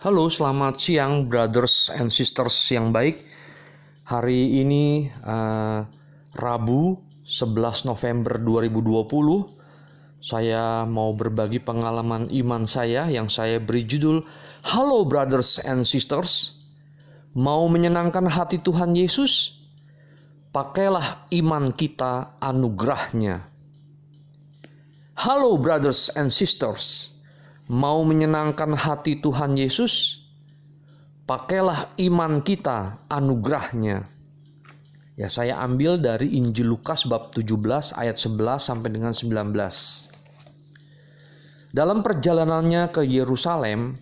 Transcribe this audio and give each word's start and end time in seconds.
Halo, 0.00 0.32
selamat 0.32 0.80
siang 0.80 1.28
brothers 1.28 1.92
and 1.92 2.08
sisters 2.08 2.56
yang 2.72 2.88
baik. 2.88 3.20
Hari 4.08 4.64
ini 4.64 5.12
uh, 5.12 5.84
Rabu 6.40 6.96
11 7.28 7.84
November 7.84 8.40
2020. 8.40 10.24
Saya 10.24 10.88
mau 10.88 11.12
berbagi 11.12 11.60
pengalaman 11.60 12.32
iman 12.32 12.64
saya 12.64 13.12
yang 13.12 13.28
saya 13.28 13.60
beri 13.60 13.84
judul 13.84 14.24
Halo 14.72 15.04
brothers 15.04 15.60
and 15.68 15.84
sisters. 15.84 16.56
Mau 17.36 17.68
menyenangkan 17.68 18.24
hati 18.24 18.56
Tuhan 18.56 18.96
Yesus? 18.96 19.52
Pakailah 20.48 21.28
iman 21.28 21.76
kita 21.76 22.40
anugerahnya. 22.40 23.52
Halo 25.20 25.60
brothers 25.60 26.08
and 26.16 26.32
sisters 26.32 27.12
mau 27.70 28.02
menyenangkan 28.02 28.74
hati 28.74 29.22
Tuhan 29.22 29.54
Yesus, 29.54 30.18
pakailah 31.22 31.94
iman 32.02 32.42
kita 32.42 33.06
anugerahnya. 33.06 34.10
Ya, 35.14 35.30
saya 35.30 35.62
ambil 35.62 36.02
dari 36.02 36.34
Injil 36.34 36.66
Lukas 36.66 37.06
bab 37.06 37.30
17 37.30 37.94
ayat 37.94 38.18
11 38.18 38.58
sampai 38.58 38.90
dengan 38.90 39.14
19. 39.14 39.54
Dalam 41.70 42.02
perjalanannya 42.02 42.90
ke 42.90 43.06
Yerusalem, 43.06 43.94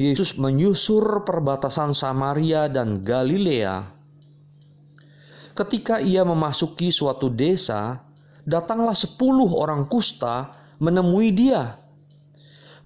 Yesus 0.00 0.40
menyusur 0.40 1.28
perbatasan 1.28 1.92
Samaria 1.92 2.72
dan 2.72 3.04
Galilea. 3.04 3.84
Ketika 5.52 6.00
ia 6.00 6.24
memasuki 6.24 6.88
suatu 6.88 7.28
desa, 7.28 8.00
datanglah 8.46 8.96
sepuluh 8.96 9.50
orang 9.58 9.90
kusta 9.90 10.54
menemui 10.78 11.34
dia 11.34 11.87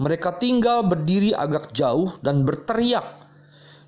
mereka 0.03 0.35
tinggal 0.37 0.83
berdiri 0.83 1.31
agak 1.31 1.71
jauh 1.71 2.19
dan 2.21 2.43
berteriak, 2.43 3.23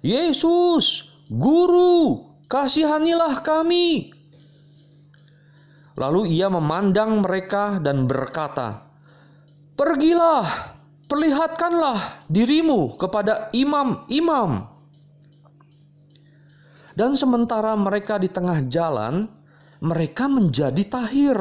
"Yesus, 0.00 1.10
Guru, 1.26 2.22
kasihanilah 2.46 3.42
kami!" 3.42 4.14
Lalu 5.94 6.38
ia 6.38 6.50
memandang 6.50 7.22
mereka 7.22 7.78
dan 7.82 8.06
berkata, 8.06 8.86
"Pergilah, 9.74 10.74
perlihatkanlah 11.06 12.26
dirimu 12.30 12.94
kepada 12.98 13.50
imam-imam." 13.54 14.70
Dan 16.94 17.18
sementara 17.18 17.74
mereka 17.74 18.22
di 18.22 18.30
tengah 18.30 18.62
jalan, 18.70 19.26
mereka 19.82 20.30
menjadi 20.30 20.82
tahir. 20.86 21.38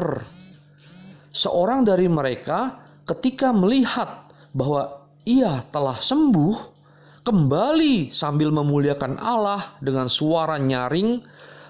Seorang 1.34 1.86
dari 1.86 2.10
mereka, 2.10 2.82
ketika 3.06 3.54
melihat 3.54 4.23
bahwa 4.54 5.10
ia 5.26 5.66
telah 5.74 5.98
sembuh, 5.98 6.54
kembali 7.26 8.14
sambil 8.14 8.54
memuliakan 8.54 9.18
Allah 9.18 9.76
dengan 9.82 10.06
suara 10.06 10.54
nyaring, 10.56 11.18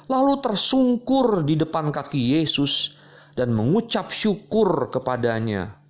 lalu 0.07 0.35
tersungkur 0.45 1.49
di 1.49 1.57
depan 1.57 1.89
kaki 1.89 2.37
Yesus 2.37 2.93
dan 3.33 3.57
mengucap 3.57 4.13
syukur 4.13 4.93
kepadanya. 4.93 5.81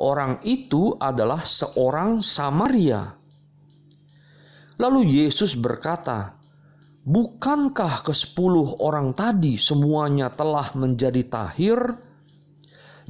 Orang 0.00 0.40
itu 0.48 0.96
adalah 0.96 1.44
seorang 1.44 2.24
Samaria. 2.24 3.12
Lalu 4.80 5.28
Yesus 5.28 5.60
berkata, 5.60 6.40
Bukankah 7.00 8.04
ke 8.04 8.12
sepuluh 8.16 8.80
orang 8.80 9.12
tadi 9.12 9.60
semuanya 9.60 10.32
telah 10.32 10.72
menjadi 10.72 11.20
tahir? 11.28 11.76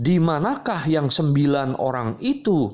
Di 0.00 0.16
manakah 0.16 0.88
yang 0.88 1.12
sembilan 1.12 1.76
orang 1.76 2.16
itu? 2.24 2.72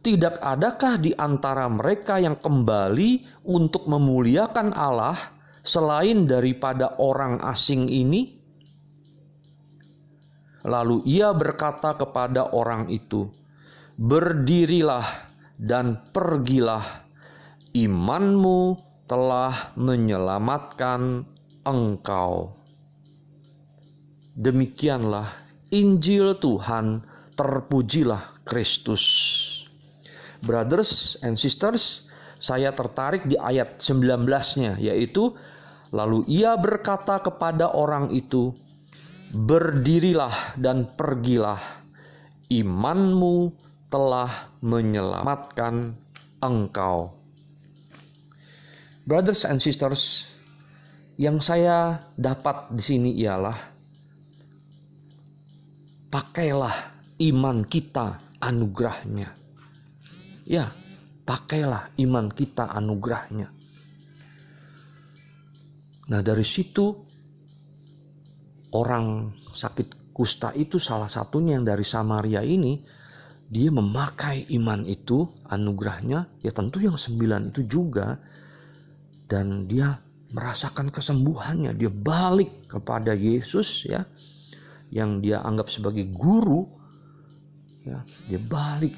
Tidak 0.00 0.36
adakah 0.36 1.00
di 1.00 1.16
antara 1.16 1.64
mereka 1.72 2.20
yang 2.20 2.36
kembali 2.36 3.44
untuk 3.48 3.88
memuliakan 3.88 4.76
Allah 4.76 5.16
selain 5.64 6.28
daripada 6.28 7.00
orang 7.00 7.40
asing 7.40 7.88
ini? 7.88 8.28
Lalu 10.68 11.00
ia 11.08 11.32
berkata 11.32 11.96
kepada 11.96 12.52
orang 12.52 12.92
itu, 12.92 13.32
"Berdirilah 13.96 15.32
dan 15.56 16.04
pergilah, 16.12 17.08
imanmu 17.72 18.76
telah 19.08 19.72
menyelamatkan 19.80 21.24
engkau." 21.64 22.52
Demikianlah 24.36 25.49
Injil 25.70 26.34
Tuhan, 26.42 27.06
terpujilah 27.38 28.42
Kristus. 28.42 29.06
Brothers 30.42 31.14
and 31.22 31.38
sisters, 31.38 32.10
saya 32.42 32.74
tertarik 32.74 33.30
di 33.30 33.38
ayat 33.38 33.78
19-nya 33.78 34.82
yaitu 34.82 35.30
lalu 35.94 36.26
ia 36.26 36.58
berkata 36.58 37.22
kepada 37.22 37.70
orang 37.70 38.10
itu, 38.10 38.50
"Berdirilah 39.30 40.58
dan 40.58 40.90
pergilah, 40.90 41.62
imanmu 42.50 43.54
telah 43.94 44.50
menyelamatkan 44.58 45.94
engkau." 46.42 47.14
Brothers 49.06 49.46
and 49.46 49.62
sisters, 49.62 50.26
yang 51.14 51.38
saya 51.38 52.10
dapat 52.18 52.74
di 52.74 52.82
sini 52.82 53.10
ialah 53.22 53.69
pakailah 56.10 56.90
iman 57.22 57.62
kita 57.64 58.18
anugerahnya. 58.42 59.30
Ya, 60.44 60.74
pakailah 61.22 61.94
iman 62.02 62.26
kita 62.34 62.66
anugerahnya. 62.74 63.48
Nah 66.10 66.20
dari 66.26 66.42
situ 66.42 66.90
orang 68.74 69.30
sakit 69.54 70.10
kusta 70.10 70.50
itu 70.58 70.82
salah 70.82 71.06
satunya 71.06 71.54
yang 71.54 71.62
dari 71.62 71.86
Samaria 71.86 72.42
ini 72.42 72.82
dia 73.50 73.70
memakai 73.70 74.50
iman 74.58 74.86
itu 74.86 75.26
anugerahnya 75.46 76.42
ya 76.42 76.50
tentu 76.54 76.82
yang 76.82 76.98
sembilan 76.98 77.54
itu 77.54 77.66
juga 77.66 78.18
dan 79.30 79.70
dia 79.70 79.98
merasakan 80.30 80.90
kesembuhannya 80.90 81.74
dia 81.74 81.90
balik 81.90 82.70
kepada 82.70 83.14
Yesus 83.14 83.86
ya 83.86 84.06
yang 84.90 85.22
dia 85.22 85.42
anggap 85.46 85.70
sebagai 85.70 86.10
guru 86.10 86.66
ya 87.86 88.02
dia 88.26 88.40
balik. 88.42 88.94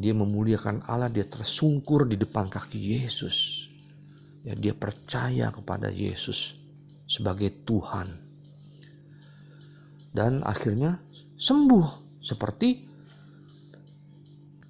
Dia 0.00 0.16
memuliakan 0.16 0.88
Allah 0.88 1.12
dia 1.12 1.28
tersungkur 1.28 2.08
di 2.08 2.16
depan 2.16 2.48
kaki 2.48 2.78
Yesus. 2.78 3.68
Ya 4.40 4.56
dia 4.56 4.72
percaya 4.72 5.52
kepada 5.52 5.92
Yesus 5.92 6.56
sebagai 7.04 7.52
Tuhan. 7.68 8.08
Dan 10.10 10.40
akhirnya 10.40 10.96
sembuh 11.36 12.18
seperti 12.24 12.88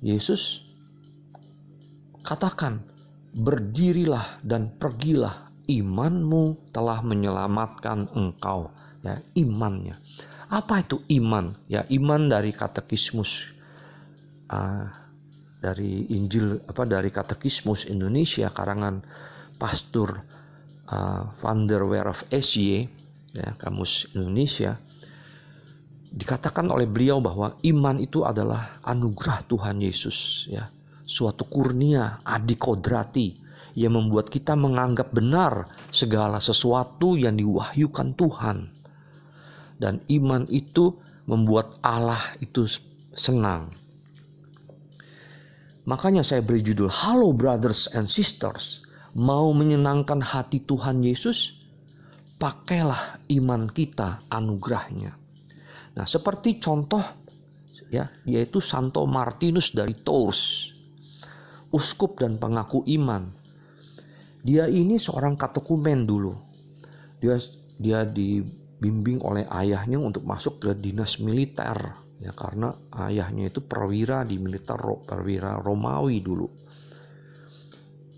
Yesus 0.03 0.67
katakan 2.27 2.83
berdirilah 3.31 4.43
dan 4.43 4.75
pergilah 4.75 5.53
imanmu 5.71 6.75
telah 6.75 6.99
menyelamatkan 7.07 8.11
engkau 8.19 8.75
ya 9.01 9.19
imannya. 9.37 9.97
Apa 10.51 10.83
itu 10.83 11.01
iman? 11.23 11.55
Ya 11.71 11.87
iman 11.87 12.27
dari 12.27 12.51
katekismus 12.51 13.55
uh, 14.51 14.85
dari 15.61 16.09
Injil 16.11 16.65
apa 16.65 16.89
dari 16.89 17.13
katekismus 17.13 17.87
Indonesia 17.87 18.49
karangan 18.51 19.05
Pastor 19.61 20.25
uh, 20.89 21.23
Van 21.37 21.69
der 21.69 21.85
Weer 21.85 22.09
of 22.09 22.25
Asia 22.33 22.89
ya 23.31 23.55
kamus 23.55 24.11
Indonesia 24.17 24.75
dikatakan 26.11 26.67
oleh 26.67 26.91
beliau 26.91 27.23
bahwa 27.23 27.55
iman 27.63 28.03
itu 28.03 28.27
adalah 28.27 28.83
anugerah 28.83 29.47
Tuhan 29.47 29.79
Yesus 29.79 30.49
ya 30.51 30.67
suatu 31.07 31.47
kurnia 31.47 32.19
adikodrati 32.27 33.39
yang 33.79 33.95
membuat 33.95 34.35
kita 34.35 34.59
menganggap 34.59 35.15
benar 35.15 35.71
segala 35.95 36.43
sesuatu 36.43 37.15
yang 37.15 37.39
diwahyukan 37.39 38.19
Tuhan 38.19 38.80
dan 39.81 40.05
iman 40.13 40.45
itu 40.53 40.93
membuat 41.25 41.81
Allah 41.81 42.37
itu 42.45 42.69
senang. 43.17 43.73
Makanya 45.89 46.21
saya 46.21 46.45
beri 46.45 46.61
judul 46.61 46.93
Halo 46.93 47.33
Brothers 47.33 47.89
and 47.97 48.07
Sisters, 48.07 48.85
mau 49.17 49.51
menyenangkan 49.51 50.21
hati 50.21 50.63
Tuhan 50.63 51.01
Yesus, 51.01 51.57
pakailah 52.37 53.19
iman 53.33 53.67
kita 53.67 54.21
anugerahnya. 54.29 55.17
Nah, 55.97 56.07
seperti 56.07 56.63
contoh 56.63 57.03
ya, 57.91 58.07
yaitu 58.29 58.63
Santo 58.63 59.03
Martinus 59.09 59.75
dari 59.75 59.97
Tours, 59.99 60.71
uskup 61.75 62.23
dan 62.23 62.39
pengaku 62.39 62.87
iman. 63.01 63.33
Dia 64.47 64.71
ini 64.71 64.97
seorang 64.97 65.35
katekumen 65.35 66.07
dulu. 66.07 66.33
Dia 67.21 67.37
dia 67.77 68.07
di 68.07 68.41
dibimbing 68.81 69.21
oleh 69.21 69.45
ayahnya 69.53 70.01
untuk 70.01 70.25
masuk 70.25 70.65
ke 70.65 70.73
dinas 70.73 71.21
militer. 71.21 71.77
Ya 72.17 72.33
karena 72.33 72.73
ayahnya 72.97 73.53
itu 73.53 73.61
perwira 73.61 74.25
di 74.25 74.41
militer 74.41 74.81
perwira 75.05 75.61
Romawi 75.61 76.25
dulu. 76.25 76.49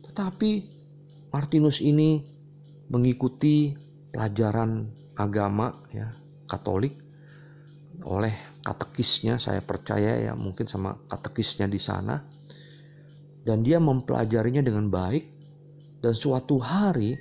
Tetapi 0.07 0.51
Martinus 1.35 1.83
ini 1.83 2.23
mengikuti 2.95 3.75
pelajaran 4.15 4.87
agama 5.19 5.75
ya 5.91 6.15
Katolik 6.47 6.95
oleh 8.07 8.35
katekisnya 8.63 9.43
saya 9.43 9.63
percaya 9.63 10.31
ya 10.31 10.33
mungkin 10.39 10.71
sama 10.71 10.95
katekisnya 11.11 11.67
di 11.67 11.83
sana. 11.83 12.23
Dan 13.43 13.67
dia 13.67 13.83
mempelajarinya 13.83 14.63
dengan 14.63 14.87
baik. 14.87 15.25
Dan 15.99 16.15
suatu 16.15 16.59
hari 16.63 17.15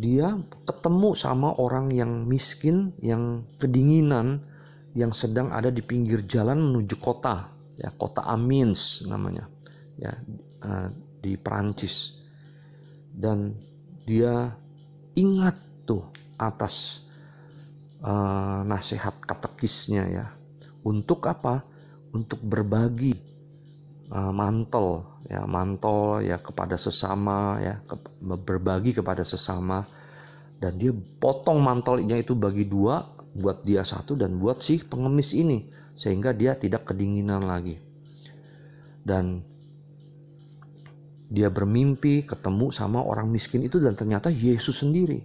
dia 0.00 0.40
ketemu 0.64 1.12
sama 1.12 1.52
orang 1.60 1.92
yang 1.92 2.24
miskin 2.24 2.96
yang 3.04 3.44
kedinginan 3.60 4.40
yang 4.96 5.12
sedang 5.12 5.52
ada 5.52 5.68
di 5.68 5.84
pinggir 5.84 6.24
jalan 6.24 6.58
menuju 6.58 6.96
kota 6.98 7.52
ya 7.76 7.92
kota 7.94 8.24
Amiens 8.24 9.04
namanya 9.06 9.46
ya 10.00 10.16
uh, 10.64 10.88
di 11.20 11.36
Perancis. 11.36 12.16
Dan 13.12 13.52
dia 14.08 14.48
ingat 15.14 15.84
tuh 15.84 16.08
atas 16.40 17.04
uh, 18.00 18.64
nasihat 18.64 19.20
katekisnya 19.20 20.04
ya. 20.08 20.26
Untuk 20.80 21.28
apa? 21.28 21.60
Untuk 22.10 22.40
berbagi 22.40 23.14
uh, 24.10 24.32
mantel 24.34 25.06
ya 25.30 25.46
mantel 25.46 26.26
ya 26.26 26.36
kepada 26.42 26.74
sesama 26.74 27.62
ya 27.62 27.78
ke, 27.86 27.94
berbagi 28.22 28.94
kepada 28.94 29.22
sesama. 29.22 29.86
Dan 30.60 30.76
dia 30.76 30.92
potong 30.92 31.64
mantelnya 31.64 32.20
itu 32.20 32.36
bagi 32.36 32.68
dua 32.68 33.00
buat 33.32 33.64
dia 33.64 33.80
satu 33.80 34.12
dan 34.12 34.36
buat 34.36 34.60
si 34.60 34.82
pengemis 34.84 35.32
ini 35.32 35.64
sehingga 35.96 36.36
dia 36.36 36.52
tidak 36.52 36.84
kedinginan 36.92 37.48
lagi. 37.48 37.80
Dan 39.00 39.40
dia 41.30 41.48
bermimpi 41.48 42.26
ketemu 42.26 42.74
sama 42.74 43.00
orang 43.00 43.30
miskin 43.30 43.62
itu 43.64 43.78
dan 43.78 43.94
ternyata 43.94 44.28
Yesus 44.28 44.82
sendiri 44.82 45.22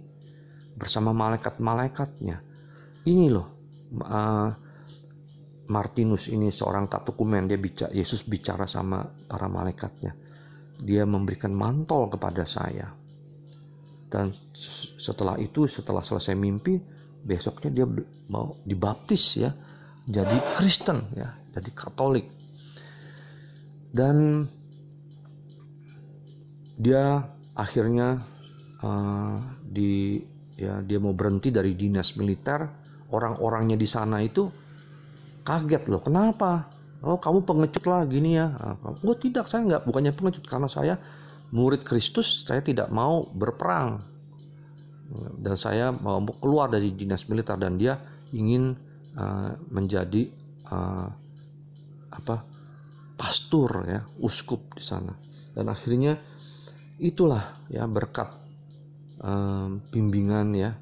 bersama 0.78 1.10
malaikat-malaikatnya. 1.12 2.40
Ini 3.04 3.26
loh 3.28 3.48
uh, 4.00 4.50
Martinus 5.66 6.30
ini 6.30 6.54
seorang 6.54 6.86
katukumen 6.86 7.50
dia 7.50 7.58
bicara 7.58 7.90
Yesus 7.90 8.22
bicara 8.22 8.70
sama 8.70 9.02
para 9.02 9.50
malaikatnya. 9.50 10.14
Dia 10.78 11.02
memberikan 11.08 11.50
mantel 11.50 12.06
kepada 12.12 12.46
saya. 12.46 12.86
Dan 14.06 14.30
setelah 14.96 15.34
itu 15.42 15.66
setelah 15.66 16.06
selesai 16.06 16.38
mimpi 16.38 16.78
besoknya 17.26 17.82
dia 17.82 17.86
mau 18.30 18.54
dibaptis 18.62 19.42
ya. 19.42 19.50
Jadi 20.06 20.36
Kristen 20.54 21.10
ya. 21.18 21.34
Jadi 21.50 21.70
Katolik. 21.74 22.26
Dan 23.90 24.46
dia 26.76 27.24
akhirnya 27.56 28.20
uh, 28.84 29.36
di 29.64 30.20
ya 30.54 30.84
dia 30.84 30.98
mau 31.02 31.16
berhenti 31.16 31.50
dari 31.50 31.74
dinas 31.74 32.14
militer. 32.14 32.86
Orang-orangnya 33.06 33.78
di 33.78 33.86
sana 33.86 34.18
itu 34.22 34.65
kaget 35.46 35.86
loh 35.86 36.02
kenapa? 36.02 36.66
Oh 37.06 37.22
kamu 37.22 37.46
pengecut 37.46 37.86
lah 37.86 38.02
gini 38.10 38.34
ya. 38.34 38.50
Oh 38.82 39.14
tidak 39.14 39.46
saya 39.46 39.62
nggak 39.62 39.82
bukannya 39.86 40.10
pengecut 40.10 40.42
karena 40.42 40.66
saya 40.66 40.98
murid 41.54 41.86
Kristus 41.86 42.42
saya 42.42 42.60
tidak 42.66 42.90
mau 42.90 43.22
berperang. 43.30 44.02
Dan 45.38 45.54
saya 45.54 45.94
mau 45.94 46.18
keluar 46.42 46.66
dari 46.66 46.90
dinas 46.90 47.30
militer 47.30 47.54
dan 47.54 47.78
dia 47.78 47.94
ingin 48.34 48.74
uh, 49.14 49.54
menjadi 49.70 50.26
uh, 50.66 51.06
apa 52.10 52.42
pastor 53.14 53.86
ya 53.86 54.02
uskup 54.18 54.74
di 54.74 54.82
sana. 54.82 55.14
Dan 55.54 55.70
akhirnya 55.70 56.18
itulah 56.98 57.54
ya 57.70 57.86
berkat 57.86 58.34
um, 59.22 59.78
bimbingan 59.94 60.58
ya. 60.58 60.74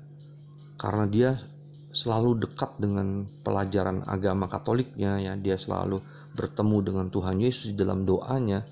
Karena 0.80 1.04
dia 1.04 1.30
selalu 1.94 2.42
dekat 2.42 2.74
dengan 2.82 3.24
pelajaran 3.46 4.02
agama 4.04 4.50
Katoliknya 4.50 5.22
ya. 5.22 5.32
Dia 5.38 5.54
selalu 5.54 6.02
bertemu 6.34 6.76
dengan 6.82 7.06
Tuhan 7.08 7.38
Yesus 7.38 7.72
dalam 7.78 8.02
doanya. 8.02 8.66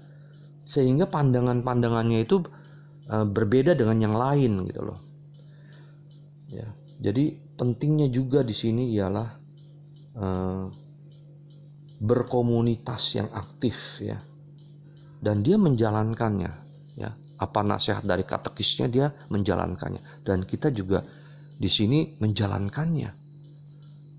Sehingga 0.67 1.07
pandangan-pandangannya 1.07 2.23
itu 2.23 2.43
uh, 3.11 3.27
berbeda 3.27 3.79
dengan 3.79 3.99
yang 3.99 4.15
lain 4.19 4.67
gitu 4.67 4.83
loh. 4.83 4.99
Ya, 6.53 6.69
jadi 7.01 7.35
pentingnya 7.57 8.13
juga 8.13 8.45
di 8.45 8.53
sini 8.53 8.93
ialah 8.93 9.29
uh, 10.19 10.67
berkomunitas 12.03 13.17
yang 13.17 13.31
aktif 13.33 14.03
ya, 14.03 14.19
dan 15.23 15.41
dia 15.41 15.57
menjalankannya 15.57 16.53
ya. 16.99 17.11
Apa 17.43 17.67
nasihat 17.67 18.07
dari 18.07 18.23
katekisnya 18.23 18.87
dia 18.87 19.11
menjalankannya. 19.27 20.23
Dan 20.23 20.47
kita 20.47 20.71
juga 20.71 21.03
di 21.63 21.71
sini 21.71 22.19
menjalankannya. 22.19 23.11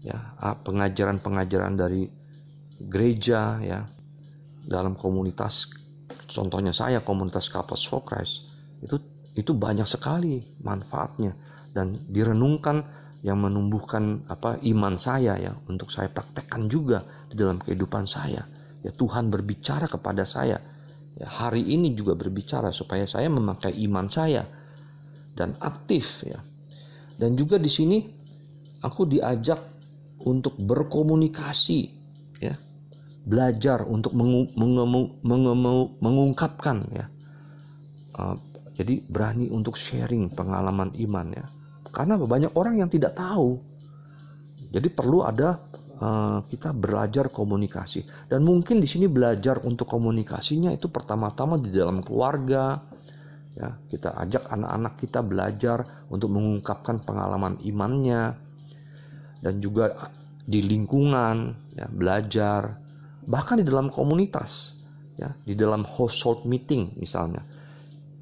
Ya 0.08 0.20
pengajaran-pengajaran 0.40 1.76
dari 1.76 2.08
gereja 2.80 3.60
ya 3.60 3.84
dalam 4.64 4.96
komunitas 4.96 5.68
contohnya 6.28 6.72
saya 6.76 7.04
komunitas 7.04 7.48
Couples 7.48 7.88
for 7.88 8.04
Christ 8.04 8.48
itu 8.84 9.00
itu 9.36 9.56
banyak 9.56 9.88
sekali 9.88 10.44
manfaatnya 10.64 11.32
dan 11.72 11.96
direnungkan 12.12 12.84
yang 13.24 13.40
menumbuhkan 13.40 14.28
apa 14.28 14.60
iman 14.68 15.00
saya 15.00 15.40
ya 15.40 15.56
untuk 15.72 15.88
saya 15.88 16.12
praktekkan 16.12 16.68
juga 16.68 17.08
di 17.32 17.40
dalam 17.40 17.64
kehidupan 17.64 18.04
saya. 18.04 18.44
Ya 18.84 18.92
Tuhan 18.92 19.32
berbicara 19.32 19.88
kepada 19.88 20.28
saya. 20.28 20.60
Ya 21.16 21.28
hari 21.32 21.64
ini 21.64 21.96
juga 21.96 22.20
berbicara 22.20 22.76
supaya 22.76 23.08
saya 23.08 23.32
memakai 23.32 23.72
iman 23.88 24.12
saya 24.12 24.44
dan 25.40 25.56
aktif 25.64 26.28
ya 26.28 26.44
dan 27.18 27.38
juga 27.38 27.58
di 27.62 27.70
sini 27.70 27.98
aku 28.82 29.08
diajak 29.08 29.60
untuk 30.24 30.56
berkomunikasi 30.60 31.80
ya 32.40 32.56
belajar 33.24 33.88
untuk 33.88 34.16
mengu, 34.16 34.52
mengungkapkan 36.00 36.78
ya 36.92 37.06
uh, 38.20 38.36
jadi 38.74 39.00
berani 39.08 39.48
untuk 39.54 39.78
sharing 39.78 40.34
pengalaman 40.34 40.92
iman 40.98 41.28
ya 41.32 41.46
karena 41.94 42.18
banyak 42.18 42.52
orang 42.58 42.82
yang 42.82 42.90
tidak 42.90 43.14
tahu. 43.14 43.62
Jadi 44.74 44.90
perlu 44.90 45.22
ada 45.22 45.62
uh, 46.02 46.42
kita 46.50 46.74
belajar 46.74 47.30
komunikasi 47.30 48.02
dan 48.26 48.42
mungkin 48.42 48.82
di 48.82 48.90
sini 48.90 49.06
belajar 49.06 49.62
untuk 49.62 49.86
komunikasinya 49.86 50.74
itu 50.74 50.90
pertama-tama 50.90 51.62
di 51.62 51.70
dalam 51.70 52.02
keluarga. 52.02 52.82
Ya, 53.54 53.78
kita 53.94 54.18
ajak 54.18 54.50
anak-anak 54.50 54.94
kita 54.98 55.22
belajar 55.22 55.86
untuk 56.10 56.34
mengungkapkan 56.34 56.98
pengalaman 57.06 57.62
imannya 57.62 58.34
dan 59.46 59.62
juga 59.62 59.94
di 60.42 60.66
lingkungan 60.66 61.54
ya, 61.78 61.86
belajar. 61.86 62.82
Bahkan 63.24 63.62
di 63.62 63.66
dalam 63.70 63.94
komunitas 63.94 64.74
ya 65.16 65.30
di 65.46 65.54
dalam 65.54 65.86
household 65.86 66.50
meeting 66.50 66.98
misalnya. 66.98 67.46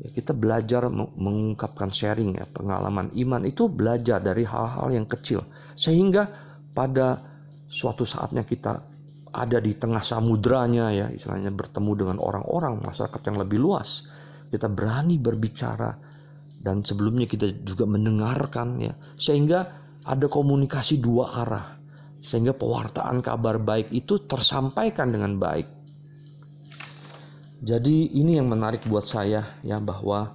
Ya, 0.01 0.09
kita 0.11 0.35
belajar 0.35 0.89
mengungkapkan 0.91 1.93
sharing 1.93 2.35
ya 2.35 2.45
pengalaman 2.51 3.13
iman. 3.15 3.41
Itu 3.47 3.71
belajar 3.71 4.19
dari 4.19 4.43
hal-hal 4.43 4.91
yang 4.91 5.07
kecil. 5.07 5.47
Sehingga 5.79 6.27
pada 6.75 7.23
suatu 7.71 8.03
saatnya 8.03 8.43
kita 8.43 8.83
ada 9.31 9.63
di 9.63 9.71
tengah 9.79 10.03
samudranya 10.03 10.91
ya 10.91 11.07
istilahnya 11.07 11.55
bertemu 11.55 11.91
dengan 11.95 12.17
orang-orang 12.19 12.83
masyarakat 12.83 13.21
yang 13.31 13.39
lebih 13.39 13.63
luas 13.63 14.03
kita 14.51 14.67
berani 14.67 15.15
berbicara. 15.15 16.11
Dan 16.61 16.85
sebelumnya 16.85 17.25
kita 17.25 17.65
juga 17.65 17.89
mendengarkan 17.89 18.77
ya. 18.83 18.93
Sehingga 19.17 19.65
ada 20.05 20.27
komunikasi 20.27 21.01
dua 21.01 21.41
arah. 21.41 21.67
Sehingga 22.21 22.53
pewartaan 22.53 23.23
kabar 23.25 23.57
baik 23.57 23.89
itu 23.89 24.27
tersampaikan 24.29 25.09
dengan 25.09 25.41
baik. 25.41 25.65
Jadi 27.65 28.13
ini 28.13 28.37
yang 28.37 28.49
menarik 28.49 28.85
buat 28.85 29.05
saya 29.09 29.57
ya 29.65 29.77
bahwa 29.81 30.33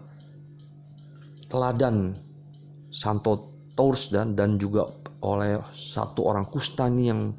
teladan 1.46 2.14
Santo 2.90 3.54
Tours 3.74 4.10
dan 4.10 4.34
dan 4.38 4.58
juga 4.58 4.86
oleh 5.22 5.58
satu 5.74 6.26
orang 6.26 6.46
Kustani 6.46 7.10
yang 7.10 7.34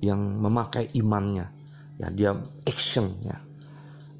yang 0.00 0.20
memakai 0.40 0.88
imannya. 0.96 1.48
Ya 2.00 2.08
dia 2.12 2.32
action 2.64 3.12
ya. 3.24 3.40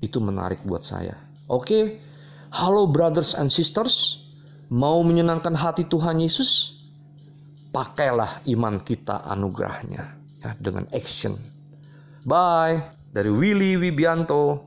Itu 0.00 0.20
menarik 0.20 0.64
buat 0.64 0.84
saya 0.84 1.29
oke. 1.50 1.66
Okay. 1.66 1.84
halo 2.54 2.86
brothers 2.86 3.34
and 3.34 3.50
sisters. 3.50 4.22
Mau 4.70 5.02
menyenangkan 5.02 5.54
hati 5.54 5.82
Tuhan 5.86 6.22
Yesus? 6.22 6.78
Pakailah 7.74 8.42
iman 8.50 8.78
kita 8.82 9.22
anugerahnya 9.26 10.14
ya 10.42 10.50
dengan 10.62 10.86
action. 10.94 11.34
Bye. 12.26 12.82
Dari 13.10 13.30
Willy 13.30 13.74
Wibianto 13.74 14.62